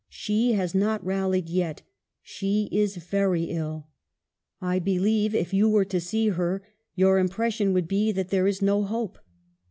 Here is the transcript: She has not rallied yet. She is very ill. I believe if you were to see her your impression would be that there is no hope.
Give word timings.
She 0.09 0.53
has 0.53 0.73
not 0.73 1.05
rallied 1.05 1.47
yet. 1.47 1.83
She 2.23 2.69
is 2.71 2.95
very 2.97 3.43
ill. 3.51 3.85
I 4.59 4.79
believe 4.79 5.35
if 5.35 5.53
you 5.53 5.69
were 5.69 5.85
to 5.85 6.01
see 6.01 6.29
her 6.29 6.63
your 6.95 7.19
impression 7.19 7.71
would 7.73 7.87
be 7.87 8.11
that 8.11 8.29
there 8.29 8.47
is 8.47 8.63
no 8.63 8.81
hope. 8.81 9.19